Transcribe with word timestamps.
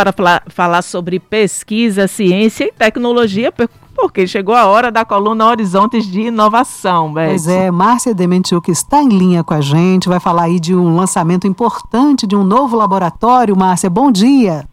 para 0.00 0.42
falar 0.48 0.82
sobre 0.82 1.20
pesquisa, 1.20 2.08
ciência 2.08 2.64
e 2.64 2.72
tecnologia, 2.72 3.52
porque 3.94 4.26
chegou 4.26 4.54
a 4.54 4.66
hora 4.66 4.90
da 4.90 5.04
coluna 5.04 5.44
Horizontes 5.46 6.06
de 6.06 6.22
Inovação, 6.22 7.12
Beth. 7.12 7.28
Pois 7.28 7.46
é, 7.46 7.70
Márcia 7.70 8.14
Dementiuk 8.14 8.70
está 8.70 9.02
em 9.02 9.08
linha 9.08 9.44
com 9.44 9.52
a 9.52 9.60
gente, 9.60 10.08
vai 10.08 10.18
falar 10.18 10.44
aí 10.44 10.58
de 10.58 10.74
um 10.74 10.96
lançamento 10.96 11.46
importante 11.46 12.26
de 12.26 12.34
um 12.34 12.42
novo 12.42 12.76
laboratório. 12.76 13.54
Márcia, 13.54 13.90
bom 13.90 14.10
dia. 14.10 14.64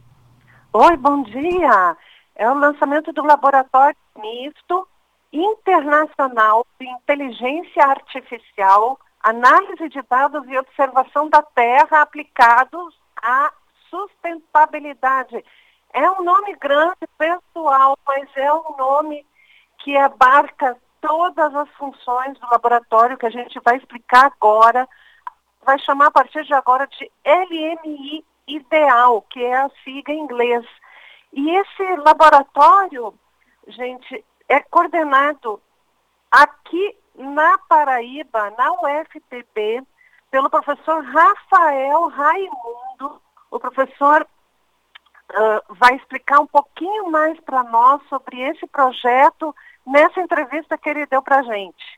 Oi, 0.71 0.95
bom 0.95 1.23
dia. 1.23 1.98
É 2.36 2.50
o 2.50 2.54
lançamento 2.54 3.12
do 3.12 3.25
laboratório 3.25 3.98
misto 4.18 4.88
internacional 5.34 6.66
de 6.80 6.88
inteligência 6.88 7.84
artificial, 7.84 8.98
análise 9.21 9.89
de 9.89 10.02
dados 10.09 10.44
e 10.48 10.57
observação 10.57 11.30
da 11.30 11.41
Terra 11.41 12.02
aplicados 12.02 12.96
à 13.21 13.52
sustentabilidade. 13.89 15.43
É 15.93 16.11
um 16.11 16.23
nome 16.23 16.55
grande, 16.55 17.07
pessoal, 17.17 17.98
mas 18.05 18.29
é 18.35 18.53
um 18.53 18.75
nome 18.77 19.25
que 19.79 19.95
abarca 19.98 20.77
todas 21.02 21.55
as 21.55 21.70
funções 21.71 22.38
do 22.39 22.48
laboratório 22.52 23.17
que 23.17 23.26
a 23.26 23.31
gente 23.31 23.59
vai 23.63 23.77
explicar 23.77 24.26
agora. 24.26 24.88
Vai 25.63 25.79
chamar 25.79 26.07
a 26.07 26.12
partir 26.12 26.43
de 26.43 26.53
agora 26.53 26.88
de 26.88 27.12
LMI 27.26 28.26
Ideal, 28.48 29.21
que 29.23 29.43
é 29.43 29.57
a 29.57 29.70
sigla 29.84 30.13
em 30.13 30.20
inglês. 30.20 30.65
E 31.34 31.49
esse 31.49 31.95
laboratório, 31.98 33.13
gente, 33.67 34.23
é 34.48 34.62
coordenado 34.62 35.62
aqui 36.31 36.98
na 37.15 37.57
Paraíba, 37.57 38.51
na 38.51 38.71
UFPB, 38.73 39.84
pelo 40.31 40.49
professor 40.49 41.04
Rafael 41.04 42.07
Raimundo. 42.07 42.87
O 43.51 43.59
professor 43.59 44.21
uh, 45.31 45.75
vai 45.75 45.95
explicar 45.95 46.39
um 46.39 46.47
pouquinho 46.47 47.09
mais 47.09 47.39
para 47.41 47.63
nós 47.63 48.01
sobre 48.09 48.39
esse 48.41 48.65
projeto 48.67 49.55
nessa 49.85 50.21
entrevista 50.21 50.77
que 50.77 50.89
ele 50.89 51.05
deu 51.05 51.21
para 51.21 51.39
a 51.39 51.43
gente. 51.43 51.98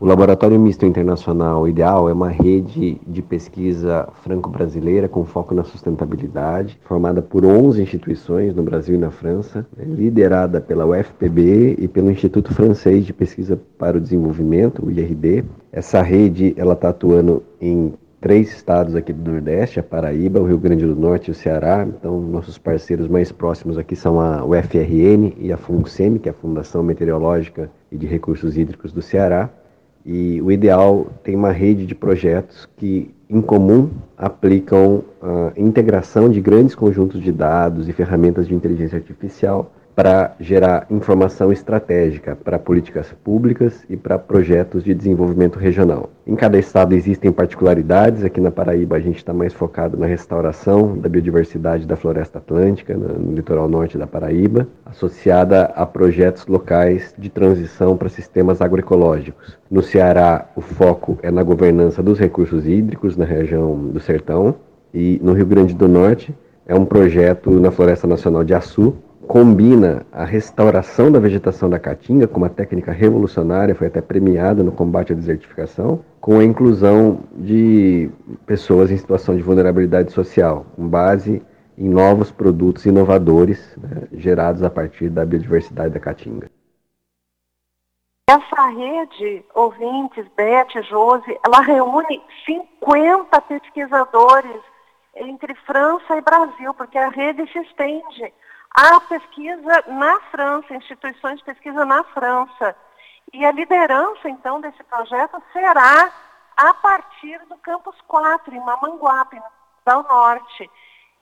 O 0.00 0.06
Laboratório 0.06 0.58
Misto 0.58 0.86
Internacional 0.86 1.68
Ideal 1.68 2.08
é 2.08 2.12
uma 2.14 2.30
rede 2.30 2.98
de 3.06 3.20
pesquisa 3.20 4.08
franco-brasileira 4.22 5.10
com 5.10 5.26
foco 5.26 5.54
na 5.54 5.62
sustentabilidade, 5.62 6.80
formada 6.84 7.20
por 7.20 7.44
11 7.44 7.82
instituições 7.82 8.54
no 8.54 8.62
Brasil 8.62 8.94
e 8.94 8.98
na 8.98 9.10
França, 9.10 9.66
né, 9.76 9.84
liderada 9.84 10.58
pela 10.58 10.86
UFPB 10.86 11.76
e 11.78 11.86
pelo 11.86 12.10
Instituto 12.10 12.54
Francês 12.54 13.04
de 13.04 13.12
Pesquisa 13.12 13.60
para 13.76 13.98
o 13.98 14.00
Desenvolvimento, 14.00 14.86
o 14.86 14.90
IRD. 14.90 15.44
Essa 15.70 16.00
rede 16.00 16.54
ela 16.56 16.72
está 16.72 16.88
atuando 16.88 17.42
em 17.60 17.92
três 18.20 18.52
estados 18.52 18.94
aqui 18.94 19.12
do 19.12 19.30
Nordeste, 19.30 19.80
a 19.80 19.82
Paraíba, 19.82 20.40
o 20.40 20.44
Rio 20.44 20.58
Grande 20.58 20.84
do 20.84 20.94
Norte 20.94 21.28
e 21.28 21.30
o 21.30 21.34
Ceará. 21.34 21.86
Então, 21.88 22.20
nossos 22.20 22.58
parceiros 22.58 23.08
mais 23.08 23.32
próximos 23.32 23.78
aqui 23.78 23.96
são 23.96 24.20
a 24.20 24.44
UFRN 24.44 25.32
e 25.38 25.50
a 25.52 25.56
FUNSEMI, 25.56 26.18
que 26.18 26.28
é 26.28 26.32
a 26.32 26.34
Fundação 26.34 26.82
Meteorológica 26.82 27.70
e 27.90 27.96
de 27.96 28.06
Recursos 28.06 28.58
Hídricos 28.58 28.92
do 28.92 29.00
Ceará. 29.00 29.48
E 30.04 30.40
o 30.42 30.50
ideal 30.52 31.06
tem 31.22 31.34
uma 31.34 31.52
rede 31.52 31.86
de 31.86 31.94
projetos 31.94 32.68
que, 32.76 33.14
em 33.28 33.40
comum, 33.40 33.90
aplicam 34.16 35.02
a 35.22 35.52
integração 35.56 36.28
de 36.28 36.40
grandes 36.40 36.74
conjuntos 36.74 37.22
de 37.22 37.32
dados 37.32 37.88
e 37.88 37.92
ferramentas 37.92 38.46
de 38.46 38.54
inteligência 38.54 38.96
artificial 38.96 39.72
para 40.00 40.34
gerar 40.40 40.86
informação 40.88 41.52
estratégica 41.52 42.34
para 42.34 42.58
políticas 42.58 43.12
públicas 43.22 43.84
e 43.86 43.98
para 43.98 44.18
projetos 44.18 44.82
de 44.82 44.94
desenvolvimento 44.94 45.58
regional. 45.58 46.08
Em 46.26 46.34
cada 46.34 46.58
estado 46.58 46.94
existem 46.94 47.30
particularidades. 47.30 48.24
Aqui 48.24 48.40
na 48.40 48.50
Paraíba 48.50 48.96
a 48.96 48.98
gente 48.98 49.18
está 49.18 49.34
mais 49.34 49.52
focado 49.52 49.98
na 49.98 50.06
restauração 50.06 50.96
da 50.96 51.06
biodiversidade 51.06 51.86
da 51.86 51.96
floresta 51.96 52.38
atlântica, 52.38 52.96
no 52.96 53.34
litoral 53.34 53.68
norte 53.68 53.98
da 53.98 54.06
Paraíba, 54.06 54.66
associada 54.86 55.64
a 55.64 55.84
projetos 55.84 56.46
locais 56.46 57.14
de 57.18 57.28
transição 57.28 57.94
para 57.94 58.08
sistemas 58.08 58.62
agroecológicos. 58.62 59.58
No 59.70 59.82
Ceará, 59.82 60.46
o 60.56 60.62
foco 60.62 61.18
é 61.22 61.30
na 61.30 61.42
governança 61.42 62.02
dos 62.02 62.18
recursos 62.18 62.66
hídricos 62.66 63.18
na 63.18 63.26
região 63.26 63.76
do 63.76 64.00
Sertão. 64.00 64.54
E 64.94 65.20
no 65.22 65.34
Rio 65.34 65.44
Grande 65.44 65.74
do 65.74 65.86
Norte, 65.86 66.34
é 66.66 66.74
um 66.74 66.86
projeto 66.86 67.50
na 67.50 67.70
Floresta 67.70 68.06
Nacional 68.06 68.42
de 68.42 68.54
Açu, 68.54 68.96
combina 69.30 70.04
a 70.10 70.24
restauração 70.24 71.12
da 71.12 71.20
vegetação 71.20 71.70
da 71.70 71.78
caatinga 71.78 72.26
com 72.26 72.38
uma 72.38 72.50
técnica 72.50 72.90
revolucionária, 72.90 73.76
foi 73.76 73.86
até 73.86 74.00
premiada 74.00 74.64
no 74.64 74.72
combate 74.72 75.12
à 75.12 75.14
desertificação, 75.14 76.04
com 76.20 76.40
a 76.40 76.44
inclusão 76.44 77.22
de 77.36 78.10
pessoas 78.44 78.90
em 78.90 78.96
situação 78.96 79.36
de 79.36 79.42
vulnerabilidade 79.42 80.10
social, 80.10 80.66
com 80.74 80.88
base 80.88 81.40
em 81.78 81.88
novos 81.88 82.32
produtos 82.32 82.84
inovadores 82.86 83.76
né, 83.76 84.08
gerados 84.14 84.64
a 84.64 84.68
partir 84.68 85.08
da 85.08 85.24
biodiversidade 85.24 85.94
da 85.94 86.00
caatinga. 86.00 86.50
Essa 88.28 88.66
rede, 88.66 89.44
ouvintes, 89.54 90.26
Beth, 90.36 90.82
Josi, 90.88 91.38
ela 91.46 91.60
reúne 91.60 92.20
50 92.44 93.40
pesquisadores 93.42 94.60
entre 95.14 95.54
França 95.54 96.16
e 96.16 96.20
Brasil, 96.20 96.74
porque 96.74 96.98
a 96.98 97.10
rede 97.10 97.48
se 97.52 97.60
estende 97.60 98.32
a 98.74 99.00
pesquisa 99.00 99.84
na 99.88 100.20
França, 100.30 100.74
instituições 100.74 101.38
de 101.38 101.44
pesquisa 101.44 101.84
na 101.84 102.04
França. 102.04 102.76
E 103.32 103.44
a 103.44 103.52
liderança, 103.52 104.28
então, 104.28 104.60
desse 104.60 104.82
projeto 104.84 105.42
será 105.52 106.12
a 106.56 106.74
partir 106.74 107.38
do 107.46 107.56
Campus 107.58 107.96
4, 108.06 108.54
em 108.54 108.60
Mamanguape, 108.60 109.40
no 109.86 110.02
Norte. 110.02 110.70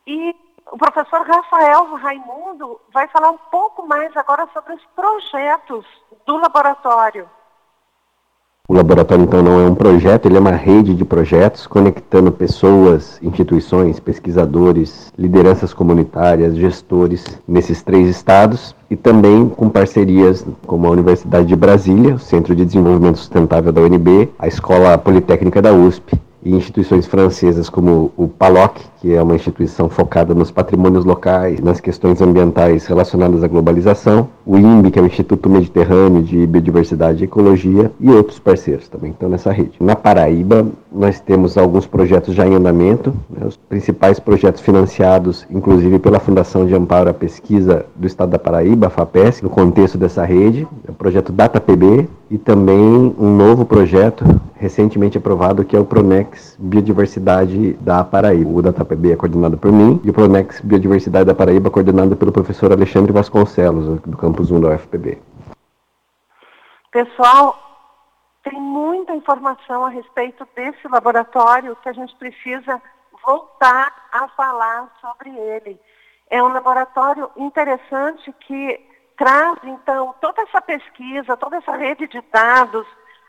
E 0.06 0.34
o 0.70 0.76
professor 0.76 1.26
Rafael 1.26 1.94
Raimundo 1.94 2.80
vai 2.92 3.08
falar 3.08 3.30
um 3.30 3.38
pouco 3.38 3.86
mais 3.86 4.14
agora 4.16 4.48
sobre 4.52 4.74
os 4.74 4.84
projetos 4.94 5.86
do 6.26 6.36
laboratório. 6.36 7.28
O 8.70 8.74
laboratório, 8.74 9.24
então, 9.24 9.42
não 9.42 9.58
é 9.58 9.64
um 9.64 9.74
projeto, 9.74 10.26
ele 10.26 10.36
é 10.36 10.40
uma 10.40 10.50
rede 10.50 10.92
de 10.92 11.02
projetos 11.02 11.66
conectando 11.66 12.30
pessoas, 12.30 13.18
instituições, 13.22 13.98
pesquisadores, 13.98 15.10
lideranças 15.18 15.72
comunitárias, 15.72 16.54
gestores 16.54 17.24
nesses 17.48 17.82
três 17.82 18.10
estados 18.10 18.76
e 18.90 18.94
também 18.94 19.48
com 19.48 19.70
parcerias 19.70 20.44
como 20.66 20.86
a 20.86 20.90
Universidade 20.90 21.46
de 21.46 21.56
Brasília, 21.56 22.16
o 22.16 22.18
Centro 22.18 22.54
de 22.54 22.66
Desenvolvimento 22.66 23.16
Sustentável 23.16 23.72
da 23.72 23.80
UNB, 23.80 24.28
a 24.38 24.46
Escola 24.46 24.98
Politécnica 24.98 25.62
da 25.62 25.72
USP 25.72 26.20
e 26.42 26.54
instituições 26.54 27.06
francesas 27.06 27.70
como 27.70 28.12
o 28.16 28.28
PALOC, 28.28 28.80
que 29.00 29.14
é 29.14 29.22
uma 29.22 29.34
instituição 29.34 29.88
focada 29.88 30.34
nos 30.34 30.50
patrimônios 30.50 31.06
locais, 31.06 31.60
nas 31.60 31.80
questões 31.80 32.20
ambientais 32.20 32.86
relacionadas 32.86 33.42
à 33.42 33.48
globalização, 33.48 34.28
o 34.48 34.56
INBE, 34.56 34.90
que 34.90 34.98
é 34.98 35.02
o 35.02 35.06
Instituto 35.06 35.50
Mediterrâneo 35.50 36.22
de 36.22 36.46
Biodiversidade 36.46 37.22
e 37.22 37.26
Ecologia, 37.26 37.92
e 38.00 38.10
outros 38.10 38.38
parceiros 38.38 38.88
também 38.88 39.10
estão 39.10 39.28
nessa 39.28 39.52
rede. 39.52 39.72
Na 39.78 39.94
Paraíba, 39.94 40.66
nós 40.90 41.20
temos 41.20 41.58
alguns 41.58 41.86
projetos 41.86 42.34
já 42.34 42.48
em 42.48 42.54
andamento, 42.54 43.12
né, 43.28 43.46
os 43.46 43.58
principais 43.58 44.18
projetos 44.18 44.62
financiados, 44.62 45.46
inclusive 45.50 45.98
pela 45.98 46.18
Fundação 46.18 46.66
de 46.66 46.74
Amparo 46.74 47.10
à 47.10 47.12
Pesquisa 47.12 47.84
do 47.94 48.06
Estado 48.06 48.30
da 48.30 48.38
Paraíba, 48.38 48.86
a 48.86 48.90
FAPES, 48.90 49.42
no 49.42 49.50
contexto 49.50 49.98
dessa 49.98 50.24
rede, 50.24 50.66
é 50.86 50.90
o 50.90 50.94
projeto 50.94 51.30
DataPB, 51.30 52.08
e 52.30 52.36
também 52.36 53.14
um 53.18 53.36
novo 53.36 53.64
projeto 53.64 54.24
recentemente 54.54 55.16
aprovado 55.16 55.64
que 55.64 55.74
é 55.74 55.80
o 55.80 55.84
Pronex 55.84 56.56
Biodiversidade 56.58 57.76
da 57.80 58.04
Paraíba. 58.04 58.50
O 58.50 58.60
DataPB 58.60 59.12
é 59.12 59.16
coordenado 59.16 59.56
por 59.56 59.72
mim 59.72 60.00
e 60.04 60.10
o 60.10 60.12
Pronex 60.12 60.60
Biodiversidade 60.62 61.24
da 61.24 61.34
Paraíba 61.34 61.68
é 61.68 61.70
coordenado 61.70 62.16
pelo 62.16 62.32
professor 62.32 62.72
Alexandre 62.72 63.12
Vasconcelos, 63.12 64.00
do 64.04 64.16
campus 64.38 64.50
1 64.52 64.60
da 64.60 64.68
UFPB. 64.68 65.20
Pessoal, 66.92 67.58
tem 68.44 68.58
muita 68.60 69.12
informação 69.12 69.84
a 69.84 69.88
respeito 69.88 70.46
desse 70.54 70.86
laboratório 70.86 71.76
que 71.76 71.88
a 71.88 71.92
gente 71.92 72.14
precisa 72.16 72.80
voltar 73.26 73.92
a 74.12 74.28
falar 74.28 74.90
sobre 75.00 75.30
ele. 75.30 75.78
É 76.30 76.42
um 76.42 76.48
laboratório 76.48 77.30
interessante 77.36 78.32
que 78.40 78.80
traz, 79.16 79.58
então, 79.64 80.14
toda 80.20 80.42
essa 80.42 80.60
pesquisa, 80.60 81.36
toda 81.36 81.56
essa 81.56 81.72
rede 81.72 82.06
de 82.06 82.22
dados, 82.32 82.86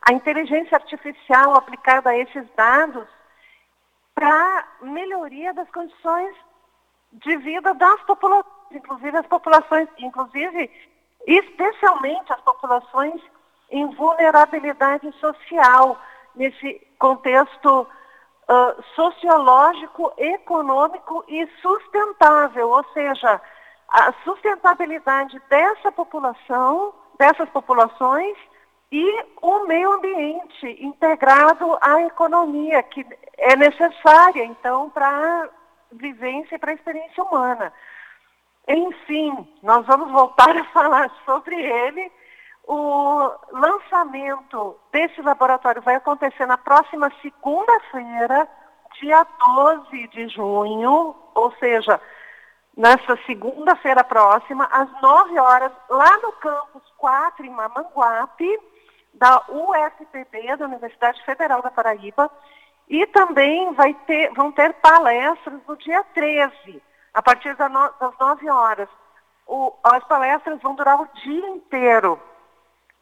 a 0.07 0.13
inteligência 0.13 0.75
artificial 0.75 1.55
aplicada 1.55 2.11
a 2.11 2.17
esses 2.17 2.45
dados 2.55 3.07
para 4.13 4.67
melhoria 4.81 5.53
das 5.53 5.69
condições 5.71 6.35
de 7.13 7.37
vida 7.37 7.73
das 7.73 7.99
populações, 8.01 8.59
inclusive 8.71 9.17
as 9.17 9.25
populações, 9.25 9.87
inclusive, 9.97 10.69
especialmente 11.27 12.31
as 12.31 12.41
populações 12.41 13.21
em 13.69 13.85
vulnerabilidade 13.95 15.11
social, 15.19 15.97
nesse 16.35 16.81
contexto 16.97 17.87
uh, 18.49 18.83
sociológico, 18.95 20.11
econômico 20.17 21.23
e 21.27 21.47
sustentável, 21.61 22.69
ou 22.69 22.83
seja, 22.93 23.41
a 23.87 24.13
sustentabilidade 24.23 25.41
dessa 25.49 25.91
população, 25.91 26.93
dessas 27.17 27.49
populações 27.49 28.37
e 28.91 29.25
o 29.41 29.65
meio 29.65 29.91
ambiente 29.93 30.83
integrado 30.83 31.77
à 31.81 32.01
economia, 32.01 32.81
que 32.83 33.05
é 33.37 33.55
necessária, 33.55 34.43
então, 34.43 34.89
para 34.89 35.49
vivência 35.91 36.55
e 36.55 36.59
para 36.59 36.71
a 36.71 36.75
experiência 36.75 37.23
humana. 37.23 37.73
Enfim, 38.69 39.47
nós 39.63 39.83
vamos 39.87 40.11
voltar 40.11 40.55
a 40.55 40.63
falar 40.65 41.11
sobre 41.25 41.55
ele. 41.55 42.11
O 42.67 43.31
lançamento 43.51 44.77
desse 44.91 45.19
laboratório 45.23 45.81
vai 45.81 45.95
acontecer 45.95 46.45
na 46.45 46.55
próxima 46.55 47.11
segunda-feira, 47.19 48.47
dia 49.01 49.25
12 49.55 50.07
de 50.09 50.27
junho, 50.27 51.15
ou 51.33 51.51
seja, 51.53 51.99
nessa 52.77 53.17
segunda-feira 53.25 54.03
próxima, 54.03 54.65
às 54.65 55.01
9 55.01 55.39
horas, 55.39 55.71
lá 55.89 56.17
no 56.19 56.31
campus 56.33 56.83
4 56.97 57.43
em 57.43 57.49
Mamanguape, 57.49 58.59
da 59.15 59.43
UFPB, 59.49 60.57
da 60.57 60.65
Universidade 60.65 61.23
Federal 61.25 61.63
da 61.63 61.71
Paraíba, 61.71 62.29
e 62.87 63.03
também 63.07 63.73
vai 63.73 63.95
ter, 64.05 64.31
vão 64.33 64.51
ter 64.51 64.73
palestras 64.75 65.59
no 65.67 65.75
dia 65.75 66.03
13, 66.13 66.83
a 67.13 67.21
partir 67.21 67.55
das 67.55 67.71
9 67.71 68.49
horas. 68.49 68.89
O, 69.47 69.73
as 69.83 70.03
palestras 70.03 70.61
vão 70.61 70.75
durar 70.75 71.01
o 71.01 71.07
dia 71.23 71.49
inteiro. 71.49 72.19